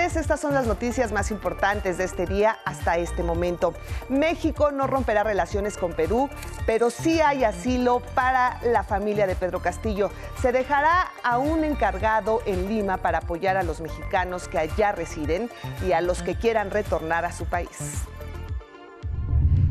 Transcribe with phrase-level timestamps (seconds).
[0.00, 3.74] Estas son las noticias más importantes de este día hasta este momento.
[4.08, 6.30] México no romperá relaciones con Perú,
[6.64, 10.10] pero sí hay asilo para la familia de Pedro Castillo.
[10.40, 15.50] Se dejará a un encargado en Lima para apoyar a los mexicanos que allá residen
[15.86, 18.06] y a los que quieran retornar a su país.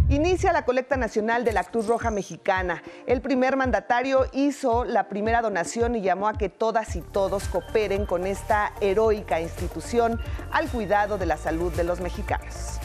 [0.09, 2.81] Inicia la colecta nacional de la Cruz Roja Mexicana.
[3.05, 8.07] El primer mandatario hizo la primera donación y llamó a que todas y todos cooperen
[8.07, 12.79] con esta heroica institución al cuidado de la salud de los mexicanos.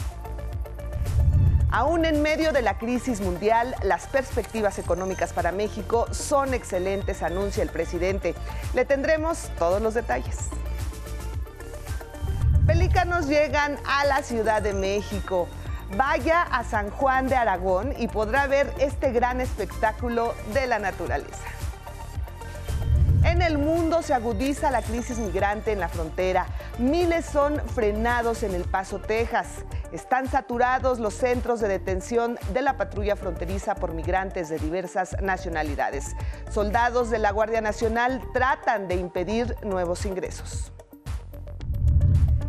[1.71, 7.63] Aún en medio de la crisis mundial, las perspectivas económicas para México son excelentes, anuncia
[7.63, 8.35] el presidente.
[8.75, 10.49] Le tendremos todos los detalles.
[12.67, 15.47] Pelícanos llegan a la Ciudad de México
[15.95, 21.45] vaya a San Juan de Aragón y podrá ver este gran espectáculo de la naturaleza.
[23.25, 26.45] En el mundo se agudiza la crisis migrante en la frontera.
[26.77, 29.65] Miles son frenados en El Paso, Texas.
[29.91, 36.15] Están saturados los centros de detención de la patrulla fronteriza por migrantes de diversas nacionalidades.
[36.51, 40.74] Soldados de la Guardia Nacional tratan de impedir nuevos ingresos.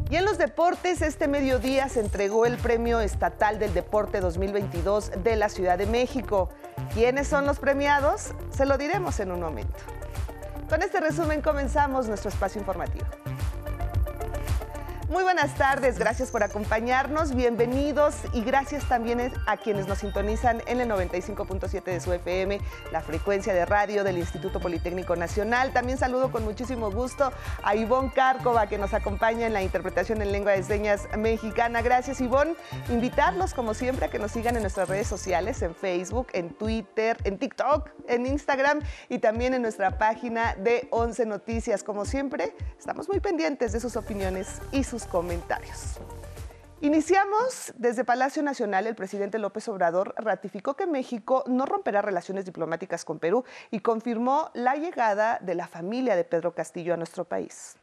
[0.09, 5.35] Y en los deportes, este mediodía se entregó el Premio Estatal del Deporte 2022 de
[5.35, 6.49] la Ciudad de México.
[6.95, 8.33] ¿Quiénes son los premiados?
[8.51, 9.79] Se lo diremos en un momento.
[10.69, 13.07] Con este resumen comenzamos nuestro espacio informativo.
[15.09, 20.81] Muy buenas tardes, gracias por acompañarnos, bienvenidos y gracias también a quienes nos sintonizan en
[20.81, 25.73] el 95.7 de su FM, la frecuencia de radio del Instituto Politécnico Nacional.
[25.73, 30.33] También saludo con muchísimo gusto a Ivonne Cárcova que nos acompaña en la interpretación en
[30.33, 31.83] lengua de señas mexicana.
[31.83, 32.57] Gracias Ivonne.
[32.89, 37.17] Invitarlos como siempre a que nos sigan en nuestras redes sociales, en Facebook, en Twitter,
[37.23, 41.85] en TikTok, en Instagram y también en nuestra página de 11 Noticias.
[41.85, 45.99] Como siempre, estamos muy pendientes de sus opiniones y sus comentarios.
[46.81, 48.87] Iniciamos desde Palacio Nacional.
[48.87, 54.51] El presidente López Obrador ratificó que México no romperá relaciones diplomáticas con Perú y confirmó
[54.55, 57.77] la llegada de la familia de Pedro Castillo a nuestro país.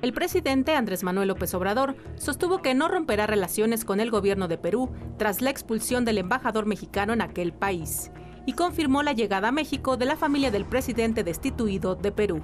[0.00, 4.56] El presidente Andrés Manuel López Obrador sostuvo que no romperá relaciones con el gobierno de
[4.56, 8.12] Perú tras la expulsión del embajador mexicano en aquel país
[8.46, 12.40] y confirmó la llegada a México de la familia del presidente destituido de Perú.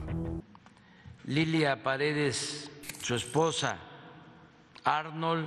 [1.24, 2.70] Lilia Paredes
[3.04, 3.76] su esposa
[4.82, 5.46] Arnold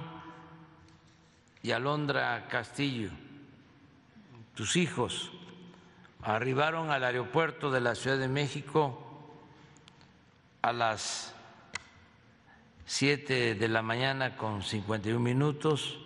[1.63, 3.09] y Alondra Castillo,
[4.53, 5.31] tus hijos,
[6.21, 9.41] arribaron al aeropuerto de la Ciudad de México
[10.61, 11.33] a las
[12.85, 15.97] 7 de la mañana con 51 minutos,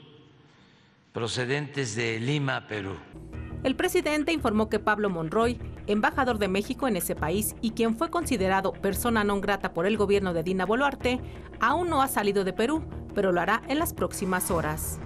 [1.12, 2.95] procedentes de Lima, Perú.
[3.65, 8.09] El presidente informó que Pablo Monroy embajador de México en ese país y quien fue
[8.09, 11.19] considerado persona non grata por el gobierno de Dina Boluarte,
[11.59, 12.83] aún no ha salido de Perú,
[13.13, 14.99] pero lo hará en las próximas horas.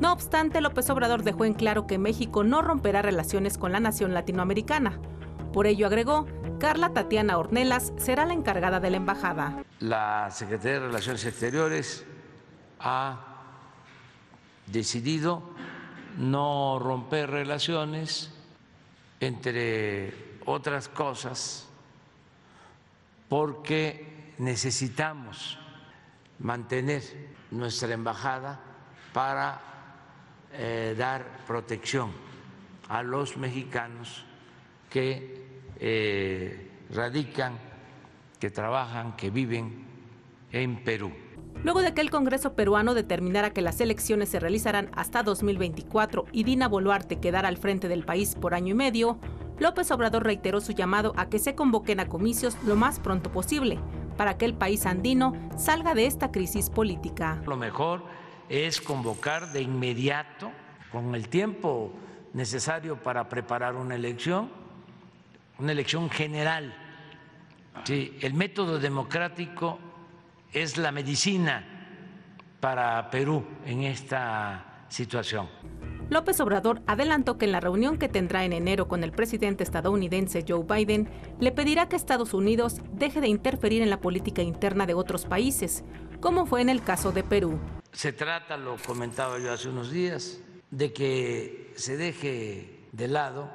[0.00, 4.14] No obstante, López Obrador dejó en claro que México no romperá relaciones con la nación
[4.14, 5.00] latinoamericana.
[5.52, 6.26] Por ello agregó,
[6.60, 9.64] Carla Tatiana Ornelas será la encargada de la embajada.
[9.80, 12.04] La Secretaría de Relaciones Exteriores
[12.80, 13.24] ha
[14.66, 15.42] decidido
[16.16, 18.32] no romper relaciones
[19.20, 21.68] entre otras cosas,
[23.28, 25.58] porque necesitamos
[26.38, 27.02] mantener
[27.50, 28.60] nuestra embajada
[29.12, 29.60] para
[30.52, 32.12] eh, dar protección
[32.88, 34.24] a los mexicanos
[34.88, 35.46] que
[35.78, 37.58] eh, radican,
[38.40, 39.84] que trabajan, que viven
[40.52, 41.12] en Perú.
[41.64, 46.44] Luego de que el Congreso peruano determinara que las elecciones se realizarán hasta 2024 y
[46.44, 49.18] Dina Boluarte quedara al frente del país por año y medio,
[49.58, 53.78] López Obrador reiteró su llamado a que se convoquen a comicios lo más pronto posible
[54.16, 57.42] para que el país andino salga de esta crisis política.
[57.44, 58.04] Lo mejor
[58.48, 60.50] es convocar de inmediato,
[60.92, 61.92] con el tiempo
[62.32, 64.50] necesario para preparar una elección,
[65.58, 66.74] una elección general.
[67.84, 69.78] Sí, el método democrático
[70.52, 71.64] es la medicina
[72.60, 75.48] para Perú en esta situación.
[76.10, 80.44] López Obrador adelantó que en la reunión que tendrá en enero con el presidente estadounidense
[80.48, 81.08] Joe Biden,
[81.38, 85.84] le pedirá que Estados Unidos deje de interferir en la política interna de otros países,
[86.20, 87.58] como fue en el caso de Perú.
[87.92, 90.40] Se trata, lo comentaba yo hace unos días,
[90.70, 93.50] de que se deje de lado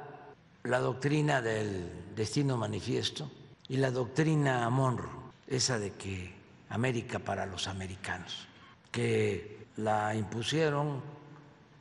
[0.62, 3.30] la doctrina del destino manifiesto
[3.68, 5.10] y la doctrina Monroe,
[5.48, 6.33] esa de que
[6.74, 8.48] América para los americanos,
[8.90, 11.00] que la impusieron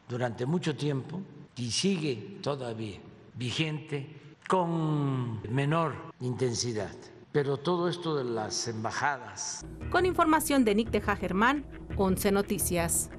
[0.08, 1.22] durante mucho tiempo
[1.56, 3.00] y sigue todavía
[3.34, 6.94] vigente con menor intensidad.
[7.32, 9.66] Pero todo esto de las embajadas.
[9.90, 11.66] Con información de Nick Teja Germán,
[11.98, 13.10] 11 Noticias.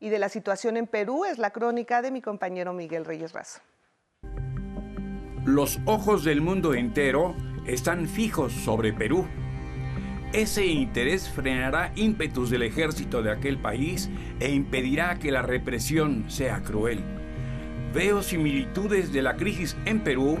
[0.00, 3.60] Y de la situación en Perú es la crónica de mi compañero Miguel Reyes Razo.
[5.44, 7.34] Los ojos del mundo entero
[7.66, 9.26] están fijos sobre Perú
[10.34, 14.10] ese interés frenará ímpetus del ejército de aquel país
[14.40, 16.98] e impedirá que la represión sea cruel.
[17.94, 20.40] Veo similitudes de la crisis en Perú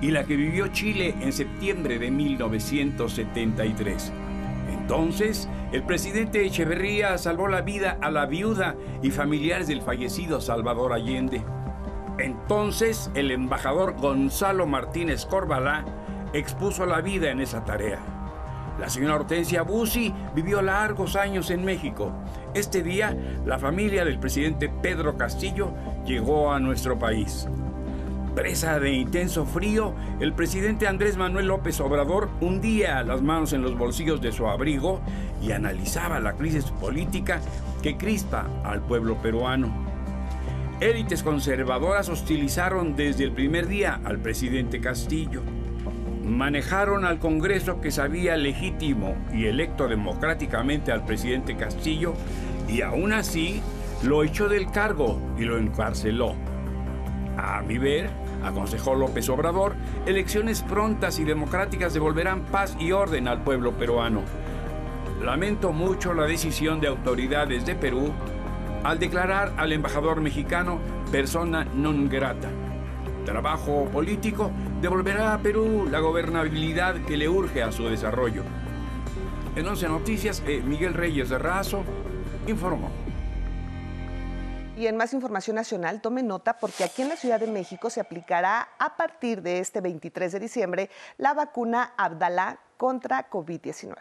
[0.00, 4.14] y la que vivió Chile en septiembre de 1973.
[4.72, 10.94] Entonces, el presidente Echeverría salvó la vida a la viuda y familiares del fallecido Salvador
[10.94, 11.44] Allende.
[12.18, 15.84] Entonces, el embajador Gonzalo Martínez Corbalá
[16.32, 18.13] expuso la vida en esa tarea.
[18.78, 22.12] La señora Hortensia Bussi vivió largos años en México.
[22.54, 23.16] Este día,
[23.46, 25.72] la familia del presidente Pedro Castillo
[26.04, 27.46] llegó a nuestro país.
[28.34, 33.78] Presa de intenso frío, el presidente Andrés Manuel López Obrador hundía las manos en los
[33.78, 35.00] bolsillos de su abrigo
[35.40, 37.40] y analizaba la crisis política
[37.80, 39.72] que crispa al pueblo peruano.
[40.80, 45.42] Élites conservadoras hostilizaron desde el primer día al presidente Castillo
[46.24, 52.14] manejaron al Congreso que sabía legítimo y electo democráticamente al presidente Castillo
[52.68, 53.60] y aún así
[54.02, 56.34] lo echó del cargo y lo encarceló.
[57.36, 58.08] A mi ver,
[58.42, 59.74] aconsejó López Obrador,
[60.06, 64.22] elecciones prontas y democráticas devolverán paz y orden al pueblo peruano.
[65.22, 68.12] Lamento mucho la decisión de autoridades de Perú
[68.82, 70.78] al declarar al embajador mexicano
[71.10, 72.50] persona non grata
[73.24, 78.42] trabajo político devolverá a Perú la gobernabilidad que le urge a su desarrollo.
[79.56, 81.84] En 11 Noticias, eh, Miguel Reyes de Razo
[82.46, 82.90] informó.
[84.76, 88.00] Y en más información nacional, tome nota porque aquí en la Ciudad de México se
[88.00, 93.94] aplicará a partir de este 23 de diciembre la vacuna Abdalá contra COVID-19.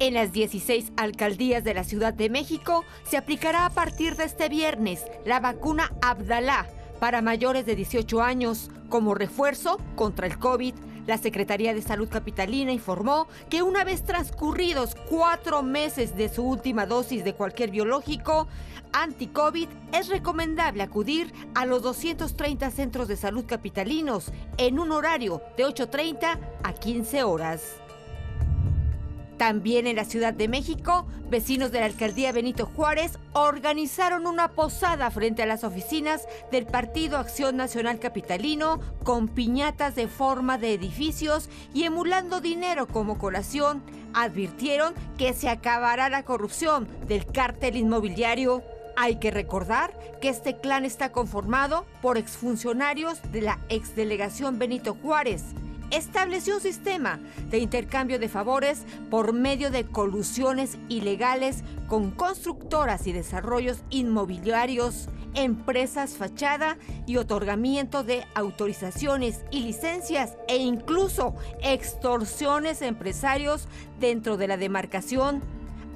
[0.00, 4.48] En las 16 alcaldías de la Ciudad de México se aplicará a partir de este
[4.48, 6.66] viernes la vacuna Abdalá
[7.00, 8.70] para mayores de 18 años.
[8.88, 10.74] Como refuerzo contra el COVID,
[11.06, 16.86] la Secretaría de Salud Capitalina informó que una vez transcurridos cuatro meses de su última
[16.86, 18.48] dosis de cualquier biológico
[18.92, 25.66] anti-COVID, es recomendable acudir a los 230 centros de salud capitalinos en un horario de
[25.66, 27.83] 8.30 a 15 horas.
[29.36, 35.10] También en la Ciudad de México, vecinos de la alcaldía Benito Juárez organizaron una posada
[35.10, 41.48] frente a las oficinas del Partido Acción Nacional Capitalino con piñatas de forma de edificios
[41.72, 43.82] y emulando dinero como colación.
[44.12, 48.62] Advirtieron que se acabará la corrupción del cártel inmobiliario.
[48.96, 55.42] Hay que recordar que este clan está conformado por exfuncionarios de la exdelegación Benito Juárez
[55.96, 57.20] estableció un sistema
[57.50, 66.16] de intercambio de favores por medio de colusiones ilegales con constructoras y desarrollos inmobiliarios, empresas
[66.16, 73.68] fachada y otorgamiento de autorizaciones y licencias e incluso extorsiones a empresarios
[74.00, 75.42] dentro de la demarcación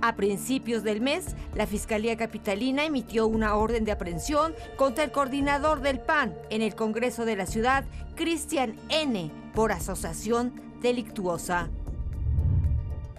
[0.01, 5.81] a principios del mes, la Fiscalía Capitalina emitió una orden de aprehensión contra el coordinador
[5.81, 11.69] del PAN en el Congreso de la Ciudad, Cristian N., por asociación delictuosa.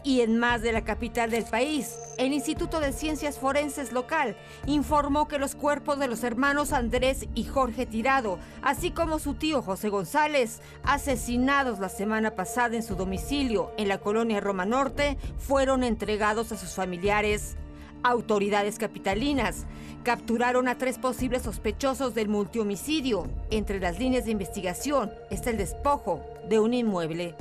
[0.06, 5.28] Y en más de la capital del país, el Instituto de Ciencias Forenses local informó
[5.28, 9.90] que los cuerpos de los hermanos Andrés y Jorge Tirado, así como su tío José
[9.90, 16.54] González, asesinados la semana pasada en su domicilio en la colonia Roma Norte, fueron entregados
[16.54, 17.58] a sus familiares.
[18.04, 19.66] Autoridades capitalinas
[20.04, 23.28] capturaron a tres posibles sospechosos del multihomicidio.
[23.52, 27.36] Entre las líneas de investigación está el despojo de un inmueble.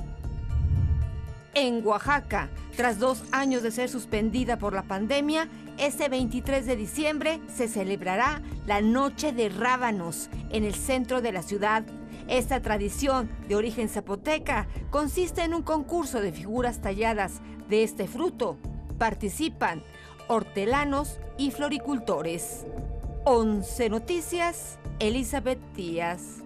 [1.55, 5.49] En Oaxaca, tras dos años de ser suspendida por la pandemia,
[5.79, 11.43] este 23 de diciembre se celebrará la Noche de Rábanos en el centro de la
[11.43, 11.85] ciudad.
[12.27, 18.59] Esta tradición de origen zapoteca consiste en un concurso de figuras talladas de este fruto.
[18.99, 19.83] Participan
[20.29, 22.67] hortelanos y floricultores.
[23.25, 26.43] 11 Noticias, Elizabeth Díaz.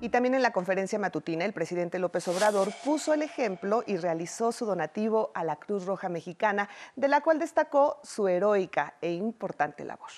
[0.00, 4.52] Y también en la conferencia matutina, el presidente López Obrador puso el ejemplo y realizó
[4.52, 9.84] su donativo a la Cruz Roja Mexicana, de la cual destacó su heroica e importante
[9.84, 10.10] labor.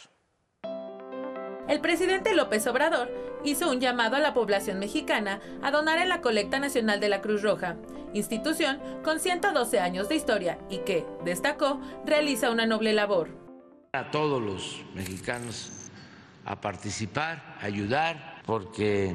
[1.70, 3.08] El presidente López Obrador
[3.44, 7.20] hizo un llamado a la población mexicana a donar en la colecta nacional de la
[7.20, 7.76] Cruz Roja,
[8.12, 13.28] institución con 112 años de historia y que, destacó, realiza una noble labor.
[13.92, 15.70] A todos los mexicanos
[16.44, 19.14] a participar, a ayudar, porque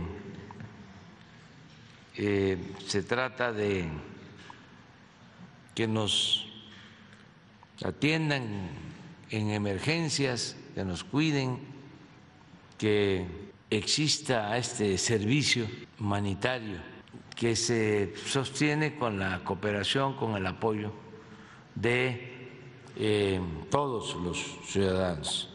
[2.16, 2.58] eh,
[2.88, 3.90] se trata de
[5.76, 6.48] que nos
[7.84, 8.70] atiendan
[9.30, 11.75] en emergencias, que nos cuiden,
[12.78, 13.26] que
[13.70, 15.68] exista este servicio
[16.00, 16.78] humanitario
[17.36, 20.92] que se sostiene con la cooperación, con el apoyo
[21.76, 22.50] de
[22.96, 25.55] eh, todos los ciudadanos.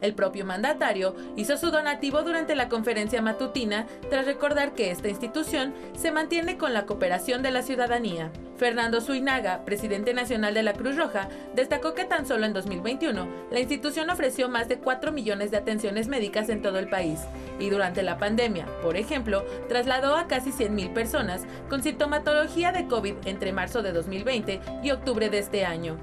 [0.00, 5.74] El propio mandatario hizo su donativo durante la conferencia matutina tras recordar que esta institución
[5.96, 8.30] se mantiene con la cooperación de la ciudadanía.
[8.56, 13.60] Fernando Suinaga, presidente nacional de la Cruz Roja, destacó que tan solo en 2021 la
[13.60, 17.20] institución ofreció más de 4 millones de atenciones médicas en todo el país
[17.58, 23.14] y durante la pandemia, por ejemplo, trasladó a casi 100.000 personas con sintomatología de COVID
[23.24, 25.96] entre marzo de 2020 y octubre de este año.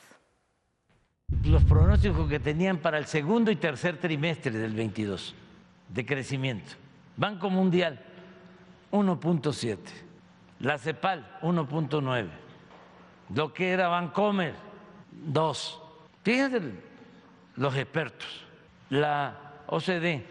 [1.46, 5.38] Los pronósticos que tenían para el segundo y tercer trimestre del 22
[5.94, 6.74] de crecimiento.
[7.16, 8.00] Banco Mundial,
[8.92, 9.78] 1.7.
[10.60, 12.30] La CEPAL, 1.9.
[13.34, 14.56] Lo que era Bancomer,
[15.12, 15.82] 2.
[16.24, 16.62] Fíjense
[17.56, 18.28] los expertos.
[18.90, 20.26] La OCDE,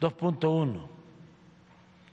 [0.00, 0.88] 2.1.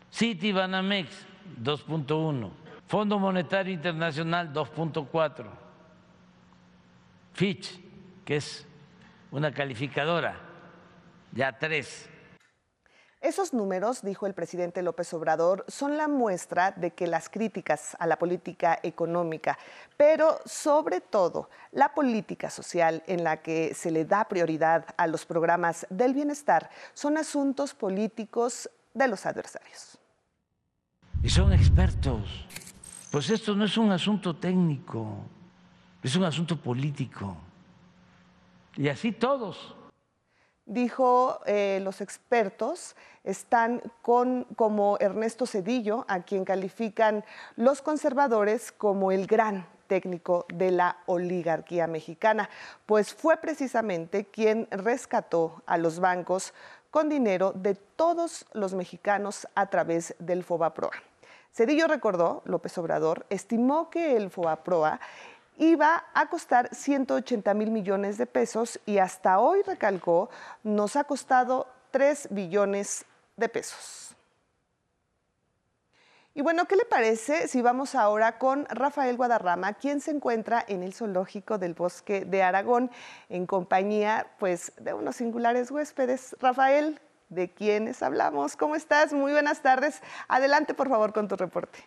[0.09, 1.25] City Banamex,
[1.61, 2.51] 2.1.
[2.87, 5.45] Fondo Monetario Internacional, 2.4.
[7.33, 7.79] Fitch,
[8.25, 8.67] que es
[9.31, 10.50] una calificadora,
[11.31, 12.09] ya tres.
[13.21, 18.07] Esos números, dijo el presidente López Obrador, son la muestra de que las críticas a
[18.07, 19.59] la política económica,
[19.95, 25.27] pero sobre todo la política social en la que se le da prioridad a los
[25.27, 29.99] programas del bienestar, son asuntos políticos de los adversarios.
[31.21, 32.47] Y son expertos.
[33.11, 35.17] Pues esto no es un asunto técnico,
[36.01, 37.37] es un asunto político.
[38.77, 39.75] Y así todos
[40.65, 47.23] dijo eh, los expertos, están con, como Ernesto Cedillo, a quien califican
[47.55, 52.49] los conservadores como el gran técnico de la oligarquía mexicana,
[52.85, 56.53] pues fue precisamente quien rescató a los bancos
[56.91, 60.91] con dinero de todos los mexicanos a través del FOBAPROA.
[61.53, 65.01] Cedillo recordó, López Obrador, estimó que el FOBAPROA
[65.61, 70.29] iba a costar 180 mil millones de pesos y hasta hoy, recalcó,
[70.63, 73.05] nos ha costado 3 billones
[73.37, 74.15] de pesos.
[76.33, 80.81] Y bueno, ¿qué le parece si vamos ahora con Rafael Guadarrama, quien se encuentra en
[80.81, 82.89] el zoológico del Bosque de Aragón
[83.29, 86.35] en compañía pues de unos singulares huéspedes?
[86.39, 86.99] Rafael,
[87.29, 88.57] ¿de quiénes hablamos?
[88.57, 89.13] ¿Cómo estás?
[89.13, 90.01] Muy buenas tardes.
[90.27, 91.83] Adelante, por favor, con tu reporte.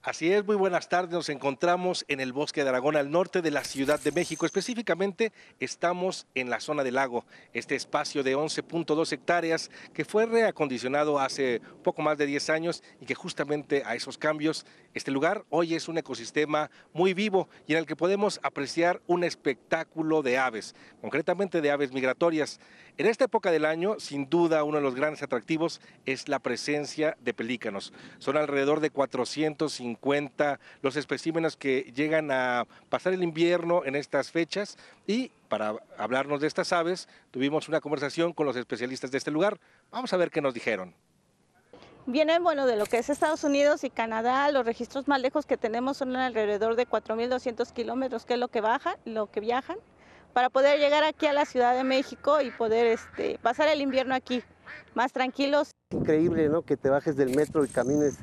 [0.00, 1.10] Así es, muy buenas tardes.
[1.10, 4.46] Nos encontramos en el bosque de Aragón, al norte de la Ciudad de México.
[4.46, 11.18] Específicamente estamos en la zona del lago, este espacio de 11.2 hectáreas que fue reacondicionado
[11.18, 14.66] hace poco más de 10 años y que justamente a esos cambios,
[14.98, 19.22] este lugar hoy es un ecosistema muy vivo y en el que podemos apreciar un
[19.22, 22.58] espectáculo de aves, concretamente de aves migratorias.
[22.96, 27.16] En esta época del año, sin duda, uno de los grandes atractivos es la presencia
[27.20, 27.92] de pelícanos.
[28.18, 34.78] Son alrededor de 450 los especímenes que llegan a pasar el invierno en estas fechas
[35.06, 39.60] y para hablarnos de estas aves tuvimos una conversación con los especialistas de este lugar.
[39.92, 40.92] Vamos a ver qué nos dijeron.
[42.10, 45.58] Vienen, bueno, de lo que es Estados Unidos y Canadá, los registros más lejos que
[45.58, 49.76] tenemos son alrededor de 4.200 kilómetros, que es lo que baja, lo que viajan
[50.32, 54.14] para poder llegar aquí a la Ciudad de México y poder este, pasar el invierno
[54.14, 54.42] aquí
[54.94, 55.72] más tranquilos.
[55.90, 56.62] Increíble, ¿no?
[56.62, 58.16] Que te bajes del metro y camines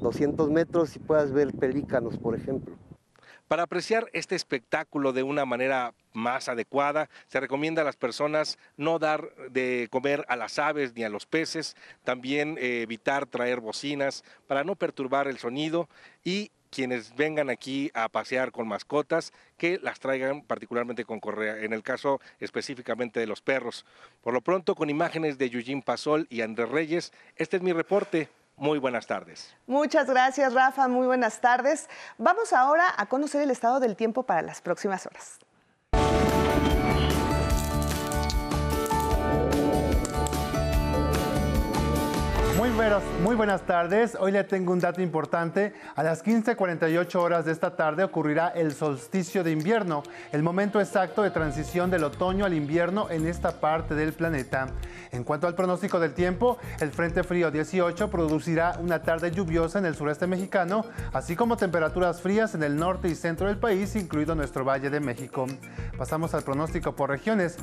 [0.00, 2.74] 200 metros y puedas ver pelícanos, por ejemplo.
[3.48, 8.98] Para apreciar este espectáculo de una manera más adecuada, se recomienda a las personas no
[8.98, 14.24] dar de comer a las aves ni a los peces, también eh, evitar traer bocinas
[14.46, 15.88] para no perturbar el sonido
[16.24, 21.72] y quienes vengan aquí a pasear con mascotas, que las traigan particularmente con correa, en
[21.72, 23.86] el caso específicamente de los perros.
[24.22, 28.28] Por lo pronto, con imágenes de Eugene Pasol y Andrés Reyes, este es mi reporte.
[28.56, 29.54] Muy buenas tardes.
[29.66, 30.88] Muchas gracias, Rafa.
[30.88, 31.88] Muy buenas tardes.
[32.16, 35.38] Vamos ahora a conocer el estado del tiempo para las próximas horas.
[43.22, 44.18] Muy, buenas tardes.
[44.20, 45.72] Hoy le tengo un dato importante.
[45.94, 51.22] A las 15.48 horas de esta tarde ocurrirá el solsticio de invierno, el momento exacto
[51.22, 54.66] de transición del otoño al invierno en esta parte del planeta.
[55.10, 59.86] En cuanto al pronóstico del tiempo, el Frente Frío 18 producirá una tarde lluviosa en
[59.86, 60.84] el sureste mexicano,
[61.14, 65.00] así como temperaturas frías en el norte y centro del país, incluido nuestro Valle de
[65.00, 65.46] México.
[65.96, 67.56] Pasamos al pronóstico por regiones.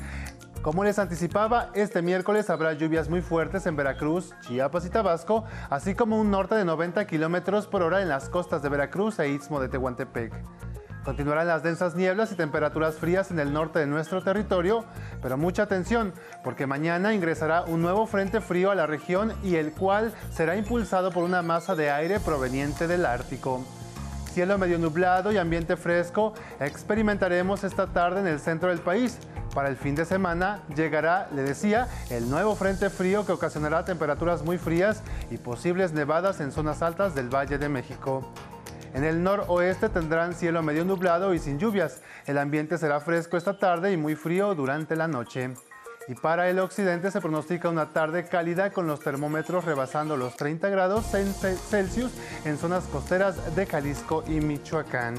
[0.64, 5.94] Como les anticipaba, este miércoles habrá lluvias muy fuertes en Veracruz, Chiapas y Tabasco, así
[5.94, 9.60] como un norte de 90 kilómetros por hora en las costas de Veracruz e Istmo
[9.60, 10.32] de Tehuantepec.
[11.04, 14.86] Continuarán las densas nieblas y temperaturas frías en el norte de nuestro territorio,
[15.20, 19.70] pero mucha atención, porque mañana ingresará un nuevo frente frío a la región y el
[19.72, 23.62] cual será impulsado por una masa de aire proveniente del Ártico.
[24.32, 29.18] Cielo medio nublado y ambiente fresco experimentaremos esta tarde en el centro del país,
[29.54, 34.42] para el fin de semana llegará, le decía, el nuevo frente frío que ocasionará temperaturas
[34.42, 38.32] muy frías y posibles nevadas en zonas altas del Valle de México.
[38.94, 42.02] En el noroeste tendrán cielo medio nublado y sin lluvias.
[42.26, 45.54] El ambiente será fresco esta tarde y muy frío durante la noche.
[46.06, 50.68] Y para el occidente se pronostica una tarde cálida con los termómetros rebasando los 30
[50.68, 51.06] grados
[51.70, 52.12] Celsius
[52.44, 55.14] en zonas costeras de Jalisco y Michoacán.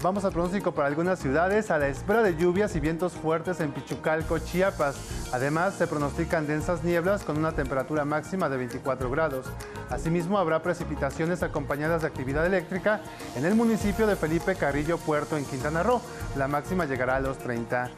[0.00, 3.72] Vamos al pronóstico para algunas ciudades a la espera de lluvias y vientos fuertes en
[3.72, 4.94] Pichucalco, Chiapas.
[5.32, 9.46] Además, se pronostican densas nieblas con una temperatura máxima de 24 grados.
[9.90, 13.00] Asimismo, habrá precipitaciones acompañadas de actividad eléctrica
[13.34, 16.00] en el municipio de Felipe Carrillo Puerto en Quintana Roo.
[16.36, 17.90] La máxima llegará a los 30.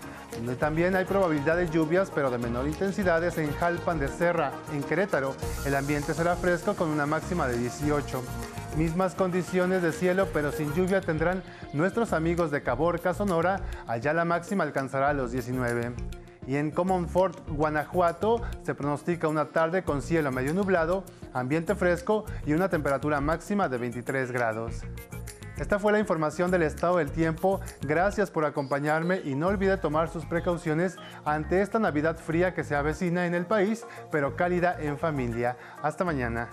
[0.58, 5.34] También hay probabilidad de lluvias, pero de menor intensidad, en Jalpan de Serra, en Querétaro.
[5.66, 8.22] El ambiente será fresco con una máxima de 18.
[8.76, 13.60] Mismas condiciones de cielo, pero sin lluvia tendrán nuestros amigos de Caborca, Sonora.
[13.86, 15.92] Allá la máxima alcanzará los 19.
[16.46, 21.04] Y en Commonfort, Guanajuato, se pronostica una tarde con cielo medio nublado,
[21.34, 24.82] ambiente fresco y una temperatura máxima de 23 grados.
[25.58, 27.60] Esta fue la información del estado del tiempo.
[27.82, 32.74] Gracias por acompañarme y no olvide tomar sus precauciones ante esta Navidad fría que se
[32.74, 35.58] avecina en el país, pero cálida en familia.
[35.82, 36.48] Hasta mañana.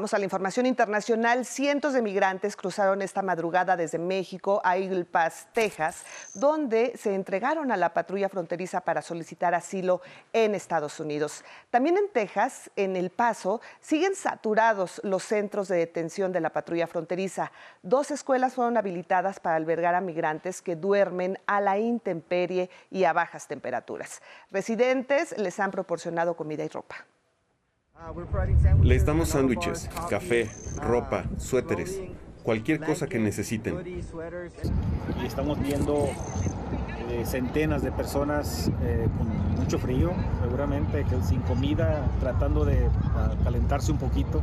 [0.00, 1.44] Vamos a la información internacional.
[1.44, 7.70] Cientos de migrantes cruzaron esta madrugada desde México a Eagle Pass, Texas, donde se entregaron
[7.70, 10.00] a la patrulla fronteriza para solicitar asilo
[10.32, 11.44] en Estados Unidos.
[11.68, 16.86] También en Texas, en El Paso, siguen saturados los centros de detención de la patrulla
[16.86, 17.52] fronteriza.
[17.82, 23.12] Dos escuelas fueron habilitadas para albergar a migrantes que duermen a la intemperie y a
[23.12, 24.22] bajas temperaturas.
[24.50, 27.04] Residentes les han proporcionado comida y ropa.
[28.82, 32.00] Les damos sándwiches, café, ropa, suéteres,
[32.42, 33.78] cualquier cosa que necesiten.
[35.22, 36.08] Y estamos viendo
[37.10, 42.88] eh, centenas de personas eh, con mucho frío, seguramente, que sin comida, tratando de
[43.44, 44.42] calentarse un poquito.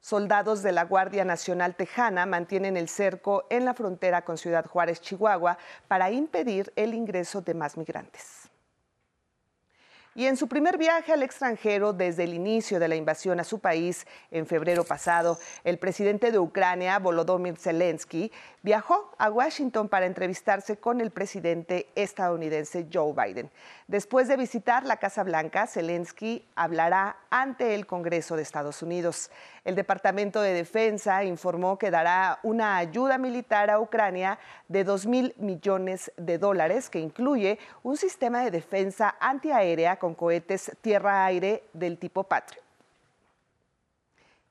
[0.00, 5.00] Soldados de la Guardia Nacional Tejana mantienen el cerco en la frontera con Ciudad Juárez,
[5.00, 8.45] Chihuahua, para impedir el ingreso de más migrantes.
[10.16, 13.58] Y en su primer viaje al extranjero desde el inicio de la invasión a su
[13.58, 20.78] país en febrero pasado, el presidente de Ucrania, Volodymyr Zelensky, viajó a Washington para entrevistarse
[20.78, 23.50] con el presidente estadounidense Joe Biden.
[23.88, 29.30] Después de visitar la Casa Blanca, Zelensky hablará ante el Congreso de Estados Unidos.
[29.64, 35.34] El Departamento de Defensa informó que dará una ayuda militar a Ucrania de 2 mil
[35.36, 42.24] millones de dólares, que incluye un sistema de defensa antiaérea con cohetes tierra-aire del tipo
[42.24, 42.65] Patriot.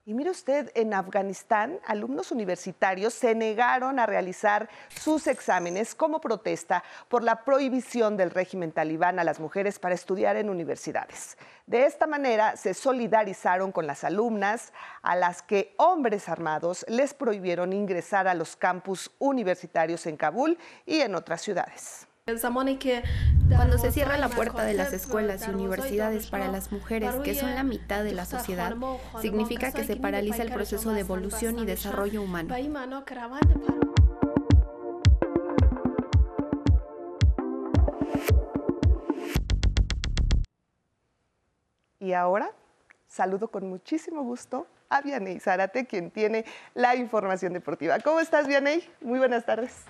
[0.08, 6.84] Y mire usted, en Afganistán, alumnos universitarios se negaron a realizar sus exámenes como protesta
[7.10, 11.40] por la prohibición del régimen talibán a las mujeres para estudiar en universidades.
[11.66, 17.74] De esta manera se solidarizaron con las alumnas a las que hombres armados les prohibieron
[17.74, 22.08] ingresar a los campus universitarios en Kabul y en otras ciudades.
[22.28, 27.54] Cuando se cierra la puerta de las escuelas y universidades para las mujeres, que son
[27.54, 28.76] la mitad de la sociedad,
[29.22, 32.56] significa que se paraliza el proceso de evolución y desarrollo humano.
[42.00, 42.50] Y ahora
[43.08, 48.00] saludo con muchísimo gusto a Vianey Zárate, quien tiene la información deportiva.
[48.00, 48.84] ¿Cómo estás, Vianey?
[49.02, 49.86] Muy buenas tardes.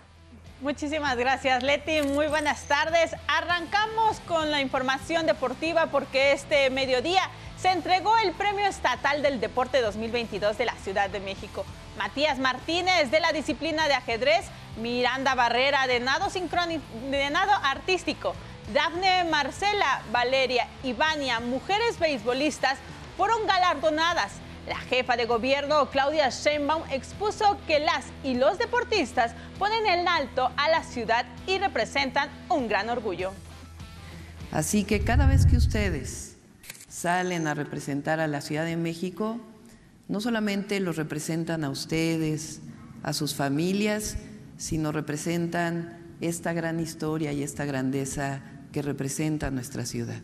[0.61, 2.01] Muchísimas gracias, Leti.
[2.01, 3.13] Muy buenas tardes.
[3.27, 7.21] Arrancamos con la información deportiva porque este mediodía
[7.57, 11.65] se entregó el Premio Estatal del Deporte 2022 de la Ciudad de México.
[11.97, 14.45] Matías Martínez de la disciplina de ajedrez,
[14.77, 17.29] Miranda Barrera de nado, de
[17.63, 18.33] artístico,
[18.73, 22.77] Dafne Marcela, Valeria y Vania, mujeres beisbolistas,
[23.17, 24.31] fueron galardonadas.
[24.67, 30.49] La jefa de gobierno, Claudia Sheinbaum, expuso que las y los deportistas ponen en alto
[30.57, 33.31] a la ciudad y representan un gran orgullo.
[34.51, 36.37] Así que cada vez que ustedes
[36.87, 39.39] salen a representar a la Ciudad de México,
[40.07, 42.61] no solamente los representan a ustedes,
[43.03, 44.17] a sus familias,
[44.57, 50.21] sino representan esta gran historia y esta grandeza que representa nuestra ciudad.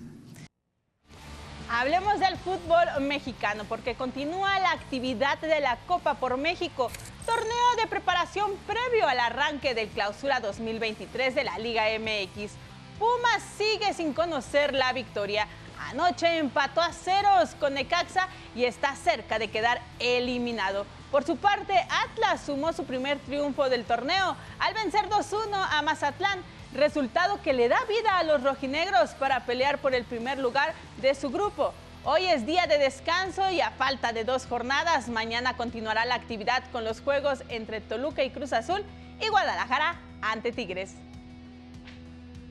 [1.74, 6.92] Hablemos del fútbol mexicano porque continúa la actividad de la Copa por México,
[7.26, 12.52] torneo de preparación previo al arranque del clausura 2023 de la Liga MX.
[13.00, 15.48] Pumas sigue sin conocer la victoria.
[15.90, 20.86] Anoche empató a ceros con Necaxa y está cerca de quedar eliminado.
[21.10, 26.42] Por su parte, Atlas sumó su primer triunfo del torneo al vencer 2-1 a Mazatlán
[26.74, 31.16] resultado que le da vida a los rojinegros para pelear por el primer lugar de
[31.16, 31.74] su grupo.
[32.04, 36.64] Hoy es día de descanso y a falta de dos jornadas, mañana continuará la actividad
[36.72, 38.84] con los juegos entre Toluca y Cruz Azul
[39.22, 40.96] y Guadalajara ante Tigres.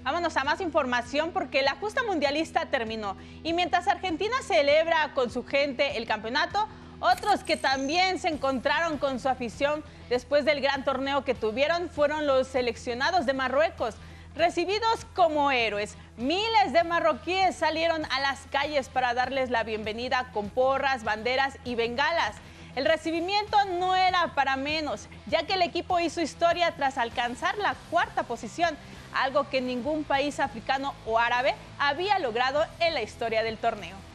[0.02, 5.44] Vámonos a más información porque la justa mundialista terminó y mientras Argentina celebra con su
[5.44, 6.68] gente el campeonato,
[7.00, 12.26] otros que también se encontraron con su afición después del gran torneo que tuvieron fueron
[12.26, 13.96] los seleccionados de Marruecos,
[14.40, 20.48] Recibidos como héroes, miles de marroquíes salieron a las calles para darles la bienvenida con
[20.48, 22.36] porras, banderas y bengalas.
[22.74, 27.74] El recibimiento no era para menos, ya que el equipo hizo historia tras alcanzar la
[27.90, 28.78] cuarta posición,
[29.12, 34.09] algo que ningún país africano o árabe había logrado en la historia del torneo.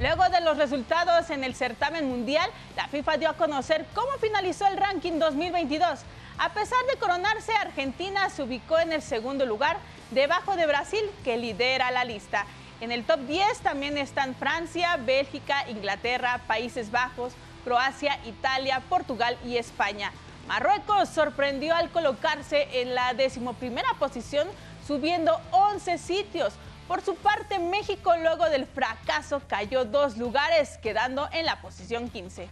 [0.00, 4.64] Luego de los resultados en el certamen mundial, la FIFA dio a conocer cómo finalizó
[4.68, 6.00] el ranking 2022.
[6.38, 9.76] A pesar de coronarse, Argentina se ubicó en el segundo lugar,
[10.12, 12.46] debajo de Brasil, que lidera la lista.
[12.80, 17.32] En el top 10 también están Francia, Bélgica, Inglaterra, Países Bajos,
[17.64, 20.12] Croacia, Italia, Portugal y España.
[20.46, 24.46] Marruecos sorprendió al colocarse en la decimoprimera posición,
[24.86, 26.54] subiendo 11 sitios.
[26.88, 32.48] Por su parte, México luego del fracaso cayó dos lugares, quedando en la posición 15.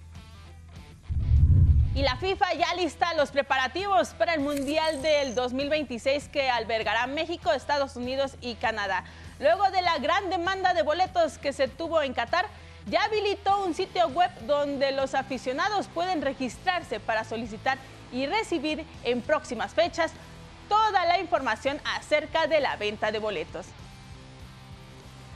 [1.95, 7.51] Y la FIFA ya lista los preparativos para el Mundial del 2026 que albergará México,
[7.51, 9.05] Estados Unidos y Canadá.
[9.41, 12.45] Luego de la gran demanda de boletos que se tuvo en Qatar,
[12.85, 17.79] ya habilitó un sitio web donde los aficionados pueden registrarse para solicitar
[18.13, 20.13] y recibir en próximas fechas
[20.69, 23.65] toda la información acerca de la venta de boletos.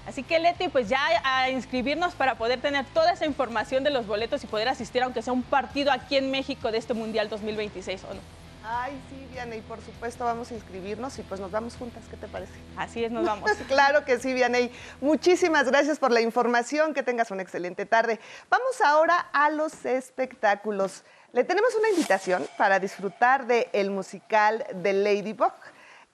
[0.06, 4.06] Así que Leti, pues ya a inscribirnos para poder tener toda esa información de los
[4.06, 8.04] boletos y poder asistir, aunque sea un partido aquí en México de este Mundial 2026,
[8.04, 8.20] ¿o no?
[8.62, 12.16] Ay, sí, Vianey, y por supuesto vamos a inscribirnos y pues nos vamos juntas, ¿qué
[12.16, 12.52] te parece?
[12.76, 13.50] Así es, nos vamos.
[13.68, 14.70] claro que sí, Vianey.
[15.00, 18.20] Muchísimas gracias por la información, que tengas una excelente tarde.
[18.50, 21.04] Vamos ahora a los espectáculos.
[21.32, 25.52] Le tenemos una invitación para disfrutar del el musical de Ladybug.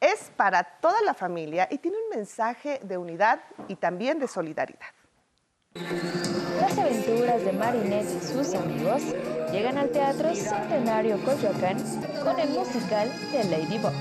[0.00, 4.86] Es para toda la familia y tiene un mensaje de unidad y también de solidaridad.
[6.60, 9.02] Las aventuras de Marinette y sus amigos
[9.52, 11.76] llegan al Teatro Centenario Coyoacán
[12.22, 13.92] con el musical de Ladybug.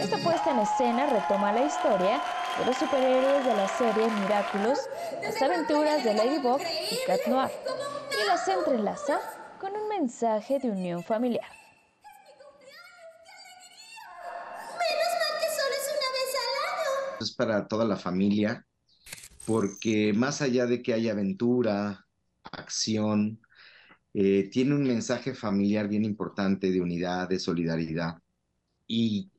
[0.00, 2.20] Esta puesta en escena retoma la historia
[2.58, 4.78] de los superhéroes de la serie Miraculous,
[5.22, 7.50] las aventuras de Ladybug y Cat Noir,
[8.10, 9.20] y las entrelaza
[9.60, 11.61] con un mensaje de unión familiar.
[17.22, 18.66] Es para toda la familia,
[19.44, 22.06] porque más allá de que haya aventura,
[22.44, 23.40] acción,
[24.14, 28.18] eh, tiene un mensaje familiar bien importante de unidad, de solidaridad.
[28.86, 29.30] Y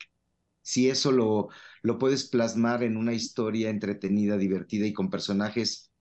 [0.61, 1.49] si eso lo,
[1.83, 5.91] lo puedes plasmar en una historia entretenida, divertida y con personajes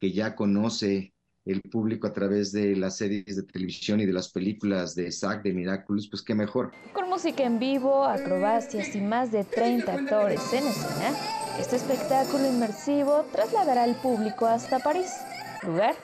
[0.00, 1.14] que ya conoce
[1.48, 5.42] el público a través de las series de televisión y de las películas de Zack
[5.42, 6.72] de Miraculous, pues qué mejor.
[6.92, 11.16] Con música en vivo, acrobacias y más de 30 actores en escena,
[11.58, 15.10] este espectáculo inmersivo trasladará al público hasta París,
[15.62, 15.94] lugar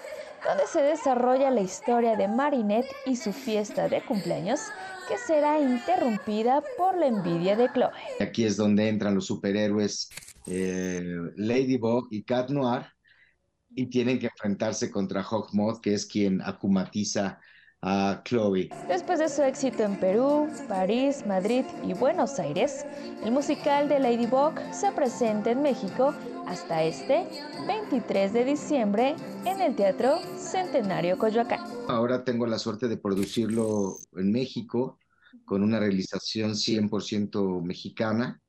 [0.45, 4.61] donde se desarrolla la historia de Marinette y su fiesta de cumpleaños,
[5.09, 7.91] que será interrumpida por la envidia de Chloe.
[8.21, 10.11] Aquí es donde entran los superhéroes
[10.47, 11.03] eh,
[11.37, 12.94] Ladybug y Cat Noir
[13.75, 17.41] y tienen que enfrentarse contra Hawkmoth, que es quien acumatiza
[17.87, 18.71] a Chloe.
[18.89, 22.87] Después de su éxito en Perú, París, Madrid y Buenos Aires,
[23.23, 26.15] el musical de Ladybug se presenta en México
[26.47, 27.27] hasta este
[27.67, 31.61] 23 de diciembre en el Teatro Centenario Coyoacán.
[31.89, 34.99] Ahora tengo la suerte de producirlo en México
[35.45, 38.41] con una realización 100% mexicana,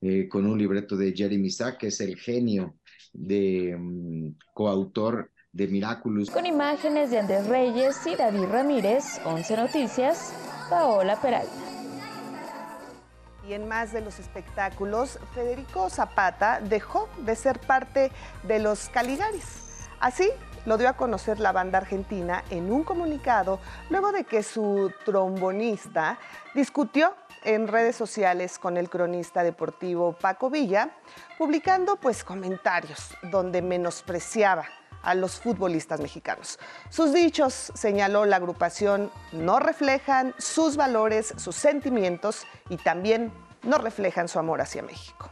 [0.00, 2.77] eh, con un libreto de Jeremy Sack, que es el genio
[3.12, 6.30] de mm, coautor de Miraculous.
[6.30, 10.32] Con imágenes de Andrés Reyes y David Ramírez, 11 Noticias,
[10.70, 11.52] Paola Peralta.
[13.48, 19.88] Y en más de los espectáculos, Federico Zapata dejó de ser parte de los Caligaris.
[20.00, 20.28] Así
[20.66, 26.18] lo dio a conocer la banda argentina en un comunicado luego de que su trombonista
[26.54, 30.90] discutió en redes sociales con el cronista deportivo Paco Villa,
[31.36, 34.64] publicando pues comentarios donde menospreciaba
[35.02, 36.58] a los futbolistas mexicanos.
[36.90, 44.28] Sus dichos, señaló la agrupación, no reflejan sus valores, sus sentimientos y también no reflejan
[44.28, 45.30] su amor hacia México.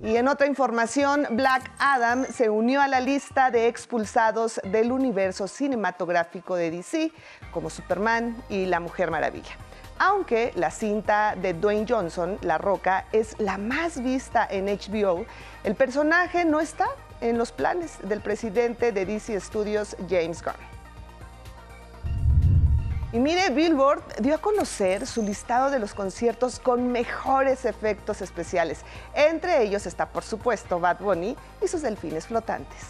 [0.00, 5.46] Y en otra información, Black Adam se unió a la lista de expulsados del universo
[5.46, 7.12] cinematográfico de DC,
[7.52, 9.56] como Superman y La Mujer Maravilla.
[10.04, 15.24] Aunque la cinta de Dwayne Johnson, La Roca, es la más vista en HBO,
[15.62, 16.88] el personaje no está
[17.20, 20.54] en los planes del presidente de DC Studios, James Gunn.
[23.12, 28.80] Y mire, Billboard dio a conocer su listado de los conciertos con mejores efectos especiales.
[29.14, 32.80] Entre ellos está, por supuesto, Bad Bunny y sus delfines flotantes.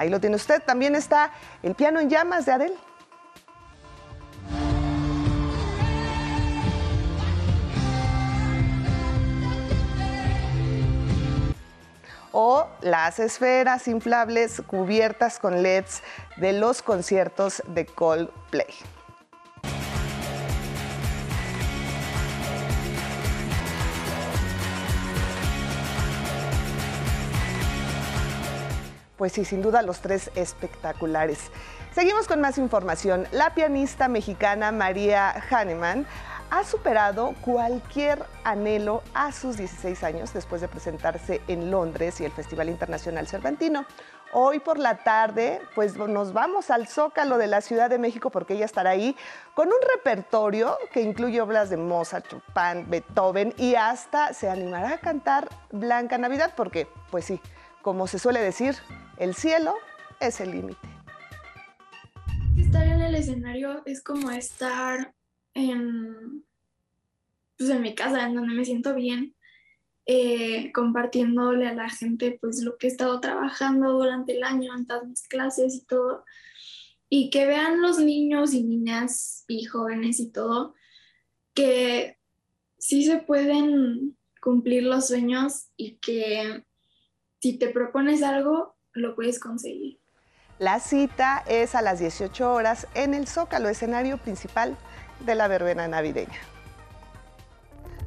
[0.00, 0.62] Ahí lo tiene usted.
[0.62, 1.30] También está
[1.62, 2.74] el piano en llamas de Adele.
[12.32, 16.00] o las esferas inflables cubiertas con LEDs
[16.36, 18.72] de los conciertos de Coldplay.
[29.20, 31.50] Pues sí, sin duda los tres espectaculares.
[31.94, 33.28] Seguimos con más información.
[33.32, 36.06] La pianista mexicana María Hahnemann
[36.48, 42.32] ha superado cualquier anhelo a sus 16 años después de presentarse en Londres y el
[42.32, 43.84] Festival Internacional Cervantino.
[44.32, 48.54] Hoy por la tarde, pues nos vamos al Zócalo de la Ciudad de México porque
[48.54, 49.14] ella estará ahí
[49.52, 54.98] con un repertorio que incluye obras de Mozart, Chopin, Beethoven y hasta se animará a
[54.98, 57.38] cantar Blanca Navidad porque, pues sí,
[57.82, 58.76] como se suele decir,
[59.20, 59.74] el cielo
[60.18, 60.88] es el límite.
[62.58, 65.14] Estar en el escenario es como estar
[65.52, 66.42] en,
[67.58, 69.34] pues en mi casa, en donde me siento bien,
[70.06, 74.86] eh, compartiéndole a la gente pues lo que he estado trabajando durante el año en
[74.86, 76.24] todas mis clases y todo,
[77.10, 80.74] y que vean los niños y niñas y jóvenes y todo,
[81.52, 82.16] que
[82.78, 86.64] sí se pueden cumplir los sueños y que
[87.40, 89.98] si te propones algo, lo puedes conseguir.
[90.58, 94.76] La cita es a las 18 horas en el Zócalo, escenario principal
[95.20, 96.38] de la verbena navideña.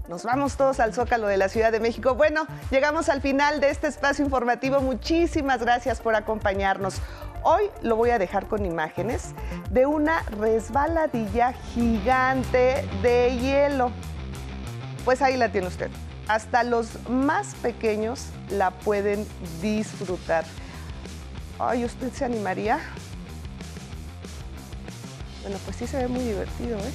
[0.08, 2.13] Nos vamos todos al Zócalo de la Ciudad de México.
[2.13, 4.82] Bueno, llegamos al final de este espacio informativo.
[4.82, 7.02] Muchísimas gracias por acompañarnos.
[7.41, 9.34] Hoy lo voy a dejar con imágenes
[9.72, 13.91] de una resbaladilla gigante de hielo.
[15.06, 15.89] Pues ahí la tiene usted.
[16.28, 19.26] Hasta los más pequeños la pueden
[19.62, 20.46] disfrutar.
[21.60, 22.80] Ay, ¿usted se animaría?
[25.44, 26.92] Bueno, pues sí se ve muy divertido, ¿eh?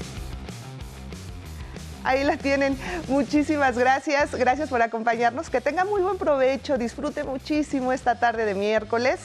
[2.05, 2.79] Ahí la tienen.
[3.09, 4.35] Muchísimas gracias.
[4.35, 5.51] Gracias por acompañarnos.
[5.51, 6.79] Que tenga muy buen provecho.
[6.79, 9.21] Disfrute muchísimo esta tarde de miércoles.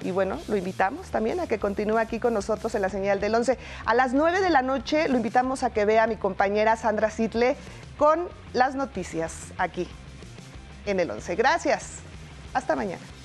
[0.00, 3.34] Y bueno, lo invitamos también a que continúe aquí con nosotros en la señal del
[3.34, 3.56] 11.
[3.86, 7.10] A las 9 de la noche lo invitamos a que vea a mi compañera Sandra
[7.10, 7.56] Sitle
[7.96, 9.88] con las noticias aquí
[10.84, 11.34] en el 11.
[11.36, 12.00] Gracias.
[12.52, 13.15] Hasta mañana.